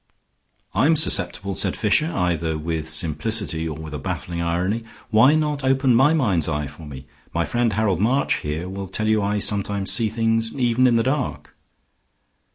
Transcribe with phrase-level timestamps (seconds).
[0.73, 4.81] "I'm suspectible," said Fisher, either with simplicity or with a baffling irony.
[5.11, 7.05] "Why not open my mind's eye for me?
[7.35, 11.03] My friend Harold March here will tell you I sometimes see things, even in the
[11.03, 11.53] dark."